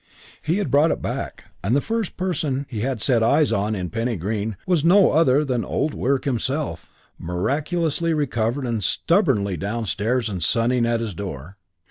[0.41, 3.91] He had brought it back, and the first person he had set eyes on in
[3.91, 6.89] Penny Green was no other than Old Wirk himself,
[7.19, 11.57] miraculously recovered and stubbornly downstairs and sunning at his door.